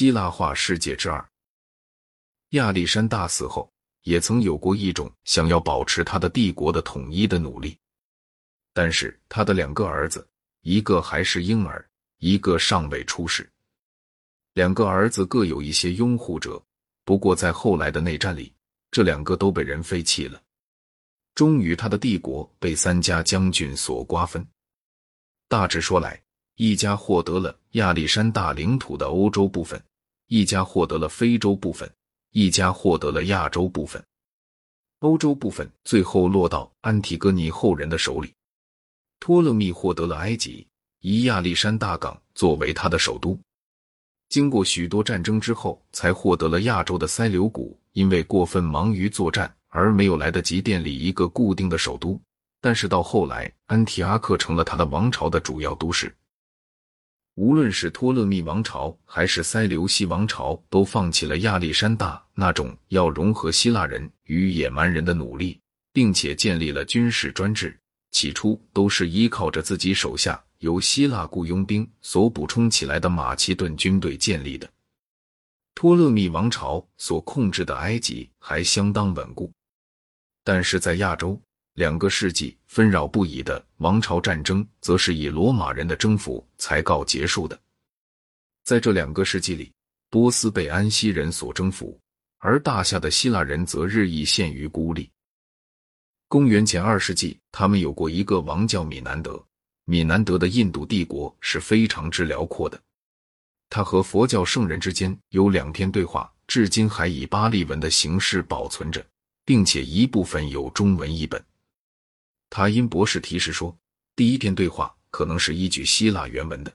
[0.00, 1.22] 希腊化世界之二。
[2.52, 3.70] 亚历山大死后，
[4.04, 7.76] 也曾有过一种想要保持他的帝国的统一的努力，
[8.72, 10.26] 但是他的两个儿子，
[10.62, 13.46] 一个还是婴儿，一个尚未出世。
[14.54, 16.58] 两个儿子各有一些拥护者，
[17.04, 18.50] 不过在后来的内战里，
[18.90, 20.40] 这两个都被人废弃了。
[21.34, 24.42] 终于，他的帝国被三家将军所瓜分。
[25.46, 26.18] 大致说来，
[26.54, 29.78] 一家获得了亚历山大领土的欧洲部分，
[30.30, 31.92] 一家获得了非洲部分，
[32.30, 34.00] 一家获得了亚洲部分。
[35.00, 38.32] 欧洲部分最后落到安提戈尼后人的手里。
[39.18, 40.64] 托勒密获得了埃及，
[41.00, 43.36] 以亚历山大港作为他的首都。
[44.28, 47.76] 经过许多战争之后，才获得了亚洲的塞琉古。
[47.94, 52.20] 因为过分忙于作战，而没有来得及建立一个固定的首都。
[52.60, 56.14] 但是到后来，安提阿克成了他的王朝的主要都市。
[57.34, 65.60] 无论是托勒密王朝还是塞琉西王朝，都放弃了亚历山大那种要融合希腊人与野蛮人的努力，
[65.92, 67.76] 并且建立了军事专制。
[68.10, 70.42] 起初都是依靠着自己手下。
[70.60, 74.70] 由希腊雇佣兵所补充起来的马其顿军队建立的
[75.74, 79.50] 托勒密王朝所控制的埃及还相当稳固，
[80.44, 81.40] 但是在亚洲，
[81.80, 87.58] 两个世纪纷扰不已的王朝战争，则是以罗马人的征服才告结束的。
[88.64, 89.72] 在这两个世纪里，
[90.10, 91.98] 波斯被安息人所征服，
[92.36, 95.10] 而大夏的希腊人则日益陷于孤立。
[96.28, 99.42] 公元前二世纪，他们有过一个王叫米南德。
[99.86, 102.78] 米南德的印度帝国是非常之辽阔的，
[103.70, 109.02] 他和佛教圣人之间有两篇对话，至今还以巴利文的形式保存着，
[109.46, 111.42] 并且一部分有中文译本。
[112.50, 113.74] 塔因博士提示说，
[114.14, 116.70] 第一篇对话可能是依据希腊原文的，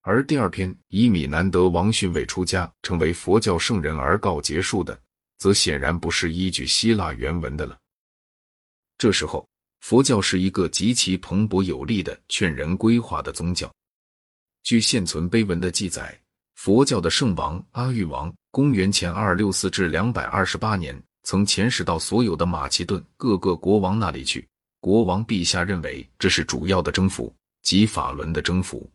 [0.00, 5.00] 而第二篇以米南德王逊未出家成为佛教圣人而告结束的，
[5.38, 7.78] 则显然不是依据希腊原文的了。
[8.98, 9.48] 这时候。
[9.80, 13.72] 佛教是一个极其蓬勃有力的劝人归化的宗教。
[14.64, 16.20] 据现存碑文的记载，
[16.56, 24.46] 佛教的圣王阿育王，公元前二六四至两百二十八年，曾遣使到所有的马其顿各个国王那里去。
[24.80, 28.88] 国王陛下认为这是主要的征服，即法伦的征服。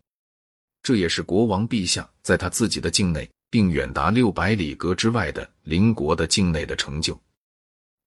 [0.81, 7.19] 这也是国王陛下在他自己的境内，并远达六百里格之外的邻国的境内的成就。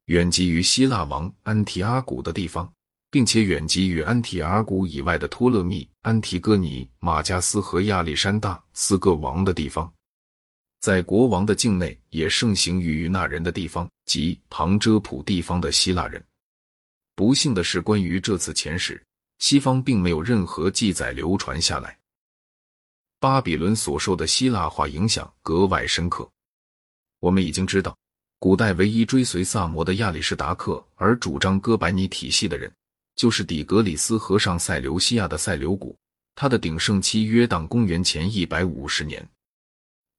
[0.07, 2.71] 远及于希腊王安提阿古的地方，
[3.11, 9.93] 并且远及于安提阿古以外的托勒密、安提戈尼、马加斯和亚历山大四个王的地方，
[10.81, 16.23] 在国王的境内也盛行于那人的地方及旁遮普地方的希腊人。
[17.17, 19.03] 不幸的是，关于这次前史，
[19.39, 21.99] 西方并没有任何记载流传下来。
[23.19, 26.31] 巴比伦所受的希腊化影响格外深刻。
[27.19, 27.97] 我们已经知道。
[28.39, 32.71] 古代唯一追随萨摩的亚里士达克而主张哥白尼体系的人，
[33.17, 35.97] 就是底格里斯河上塞琉西亚的塞琉古。
[36.35, 39.27] 他的鼎盛期约当公元前一百五十年。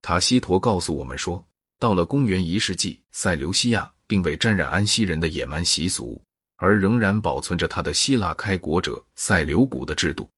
[0.01, 1.45] 塔西佗告诉我们说，
[1.77, 6.19] 到了公元一世纪，塞琉西亚并未沾染安息人的野蛮习俗，
[6.57, 10.29] 而仍然保存着他的希腊开国者塞琉古的制度。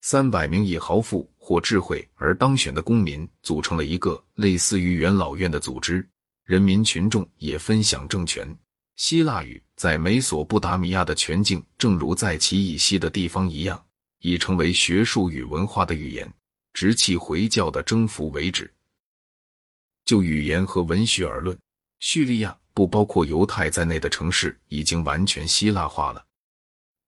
[0.00, 6.08] 三百名以豪富或智慧而当选的公民组成了一个类似于元老院的组织。
[6.44, 8.56] 人民群众也分享政权。
[8.94, 13.84] 希腊语在美索不达米亚的全境，正如在其以西的地方一样，
[14.20, 16.32] 已成为学术与文化的语言，
[16.72, 18.72] 直其回教的征服为止。
[20.04, 21.58] 就语言和文学而论，
[21.98, 26.22] 叙利亚不包括犹太在内的城市已经完全希腊化了，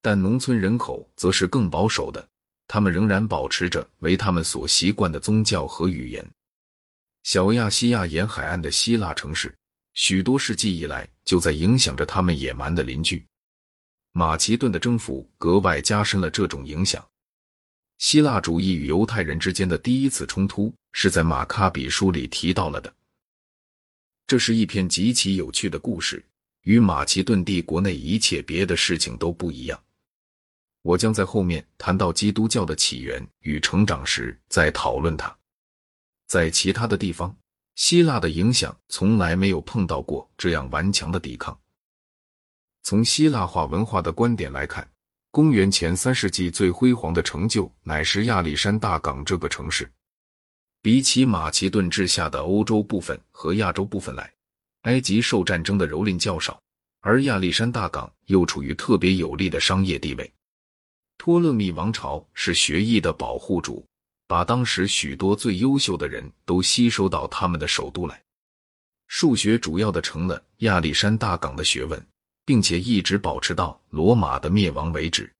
[0.00, 2.26] 但农村人口则是更保守的，
[2.66, 6.26] 他们仍然保持着为他们所习惯的宗教和语言。
[7.22, 9.54] 小亚细亚沿海岸的希腊城市，
[9.92, 13.22] 许多世纪以来就在影响着他们野蛮的邻居。
[14.12, 17.06] 马其顿的征服格外加深了这种影响。
[17.98, 22.91] 希腊主义与犹太人之间的第一次冲突是在马卡比书里提到了的。
[24.28, 26.22] 这是一篇极其有趣的故事，
[26.65, 29.83] 与马其顿帝国内一切别的事情都不一样。
[30.83, 35.34] 我将在后面谈到基督教的起源与成长时再讨论它。
[36.27, 37.34] 在其他的地方，
[37.77, 41.59] 希腊的影响从来没有碰到过这样顽强的抵抗。
[42.83, 44.86] 从希腊化文化的观点来看，
[45.31, 49.91] 公元前三世纪最辉煌的成就乃是亚历山大港这个城市。
[50.83, 54.33] 比起马其顿治下的欧洲部分和亚洲部分来，
[54.83, 56.60] 埃及受战争的蹂躏较少，
[57.01, 60.33] 而亚历山大港又处于特别有利的商业地位。
[61.16, 63.84] 托勒密王朝是学艺的保护主。
[64.28, 68.22] 把当时许多最优秀的人都吸收到他们的首都来。
[69.07, 72.07] 数学主要的成了亚历山大港的学问，
[72.45, 75.33] 并且一直保持到罗马的灭亡为止。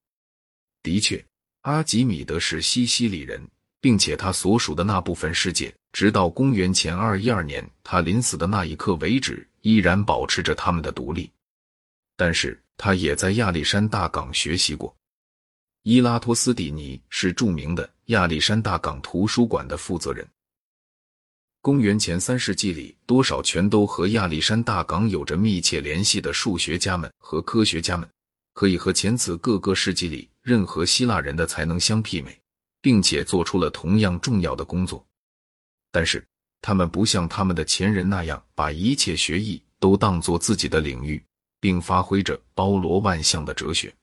[0.83, 1.23] 的确，
[1.61, 3.47] 阿基米德是西西里人，
[3.81, 11.31] 并且他所属的那部分世界，直到公元前二一二年他临死的那一刻为止，依然保持着他们的独立。
[12.17, 14.95] 但是他也在亚历山大港学习过。
[15.85, 20.27] 伊拉托斯底尼是著名的亚历山大港图书馆的负责人。
[21.61, 28.09] 公元前三世纪里，多少全都和亚历山大港有着密切联系的数学家们和科学家们，
[28.55, 32.39] 可以和前此各个世纪里任何希腊人的才能相媲美，
[32.81, 35.05] 并且做出了同样重要的工作。
[35.91, 36.27] 但是，
[36.61, 41.23] 他们不像他们的前人那样，把一切学艺都当作自己的领域，
[41.61, 43.95] 并发挥着包罗万象的哲学。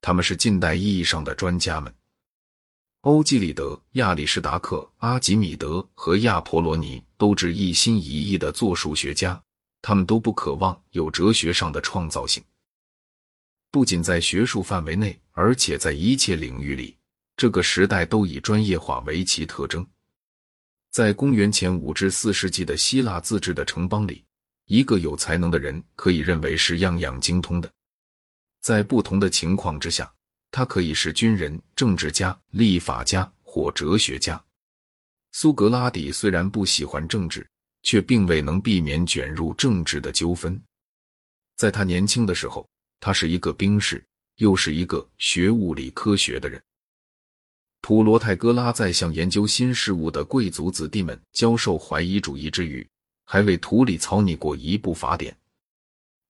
[0.00, 1.94] 他们是近代意义上的专家们。
[3.02, 9.42] 欧几里得、亚里士达克、阿基米德和亚婆罗尼都是一心一意的做数学家，
[9.80, 12.42] 他们都不渴望有哲学上的创造性。
[13.72, 16.96] 不仅在学术范围内，而且在一切领域里，
[17.36, 19.86] 这个时代都以专业化为其特征。
[20.90, 24.24] 在公元前五至四世纪的希腊自治的城邦里，
[24.66, 27.70] 一个有才能的人可以认为是样样精通的。
[28.60, 30.12] 在不同的情况之下。
[30.54, 34.38] 他可以是军人、政治家、立法家或哲学家。
[35.32, 37.48] 苏格拉底虽然不喜欢政治，
[37.82, 40.62] 却并未能避免卷入政治的纠纷。
[41.56, 42.68] 在他年轻的时候，
[43.00, 44.04] 他是一个兵士，
[44.36, 46.62] 又是一个学物理科学的人。
[47.82, 52.88] 普罗泰戈拉在向研究新事物的贵族子弟们教授怀疑主义之余，
[53.24, 55.36] 还为图里草拟过一部法典。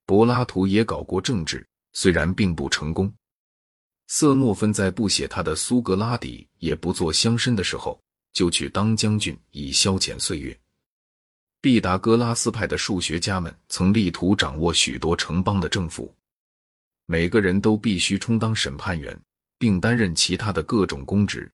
[0.06, 3.12] 柏拉图也搞过政治，虽然并不成功。
[4.06, 8.00] 瑟诺芬在不写他的苏格拉底也不做乡绅的时候，
[8.32, 10.58] 就去当将军以消遣岁月。
[11.60, 16.12] 毕达哥拉斯派的数学家们曾力图掌握许多城邦的政府，
[17.04, 19.16] 每个人都必须充当审判员，
[19.62, 21.48] 并担任其他的各种公职。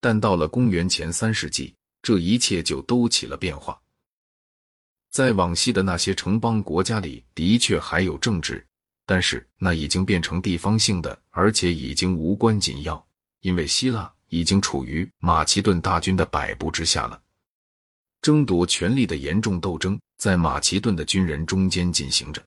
[0.00, 1.72] 但到了公元前三世纪，
[2.02, 3.80] 这一切就都起了变化。
[5.12, 8.66] 在往昔的那些城邦国家里，的确还有政治。
[9.06, 13.06] 但是那已经变成地方性的，而且已经无关紧要，
[13.40, 17.22] 因为希腊已经处于马其顿大军的摆布之下了。
[18.20, 22.44] 争夺权力的严重斗争在马其顿的军人中间进行着，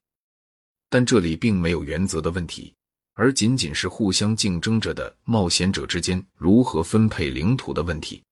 [0.90, 2.74] 但这里并没有原则的问题，
[3.16, 8.22] 而仅仅是互相竞争着的冒险者之间如何分配领土的问题。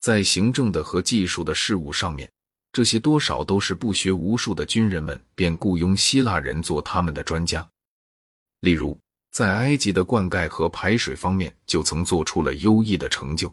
[0.00, 2.26] 在行政的和技术的事务上面。
[2.72, 7.66] 这些多少都是不学无术的军人们便雇佣希腊人做他们的专家。
[8.60, 9.00] 例如，
[9.30, 13.50] 在埃及的灌溉和排水方面就曾做出了优异的成就。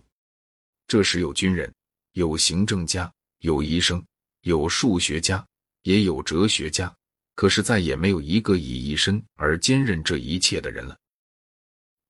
[0.88, 1.74] 这时有军人，
[2.12, 3.10] 有行政家，
[3.40, 4.04] 有医生，
[4.42, 5.46] 有数学家，
[5.84, 6.94] 也有哲学家。
[7.36, 10.98] 可是再也没有一个以一身而兼任这一切的人了。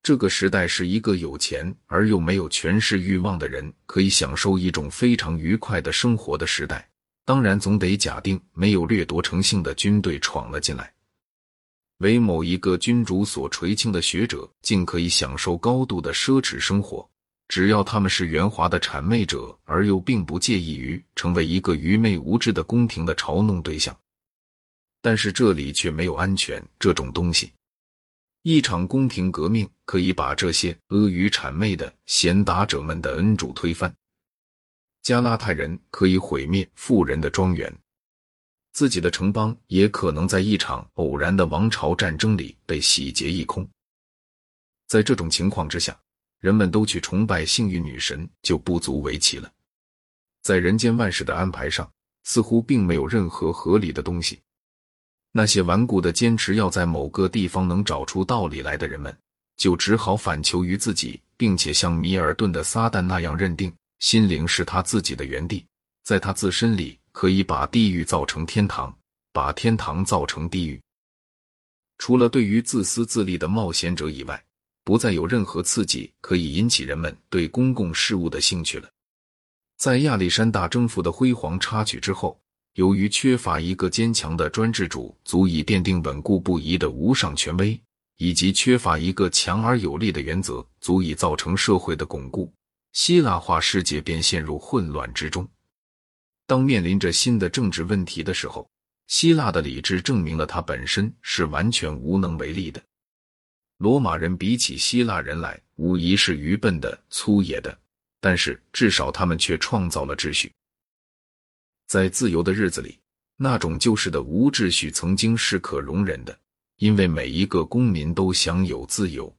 [0.01, 6.89] 这个时代是一个有钱而又没有权势欲望的人可以享受一种非常愉快的生活的时代。
[7.25, 10.93] 当然，总得假定没有掠夺成性的军队闯了进来，
[11.99, 17.09] 为某一个君主所垂青的学者，竟可以享受高度的奢侈生活。
[17.47, 23.97] 只要他们是圆滑的谄媚者，而又并不介意于成为一个愚昧无知的宫廷的嘲弄对象。
[25.03, 27.51] 但是这里却没有安全这种东西。
[28.41, 33.93] 一场宫廷革命可以把这些阿谀谄媚的贤达者们的恩主推翻。
[35.01, 37.73] 加拉泰人可以毁灭富人的庄园，
[38.71, 43.67] 自己的城邦也可能在一场偶然的王朝战争里被洗劫一空。
[44.87, 45.99] 在这种情况之下，
[46.39, 49.51] 人们都去崇拜幸运女神就不足为奇了。
[50.43, 51.91] 在人间万事的安排上，
[52.23, 54.39] 似乎并没有任何合理的东西。
[55.35, 59.13] 那些顽固的坚持要在某个地方能找出道理来的人们，
[59.57, 63.73] 就只好反求于自己，并且像米尔顿的撒旦那样认定。
[63.97, 65.65] 心灵是他自己的原地，
[66.03, 68.95] 在他自身里可以把地狱造成天堂，
[69.31, 70.79] 把天堂造成地狱。
[71.97, 74.43] 除了对于自私自利的冒险者以外，
[74.83, 78.89] 不再有任何刺激可以引起人们对公共事务的兴趣了。
[79.77, 82.39] 在亚历山大征服的辉煌插曲之后，
[82.73, 87.79] 由于缺乏一个坚强的专制主足以奠定稳固不移的无上权威，
[88.17, 92.51] 以及缺乏一个强而有力的原则足以造成社会的巩固。
[92.93, 95.47] 希腊化世界便陷入混乱之中。
[96.45, 98.67] 当面临着新的政治问题的时候，
[99.07, 102.81] 希腊的理智证明了它本身是完全无能为力的。
[103.77, 107.75] 罗马人比起希腊人来，无疑是愚笨的、粗野的，
[108.19, 110.51] 但是至少他们却创造了秩序。
[111.87, 112.99] 在自由的日子里，
[113.37, 116.37] 那种旧式的无秩序曾经是可容忍的，
[116.77, 119.33] 因为每一个公民都享有自由。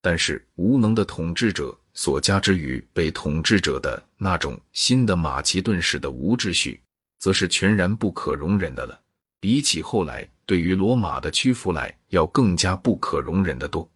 [0.00, 6.80] 但是无能的统治者所加之于被统治者的那种新的马其顿式的无秩序，
[7.18, 8.98] 则是全然不可容忍的了。
[9.40, 13.88] 比起后来对于罗马的屈服来，要更加不可容忍的多。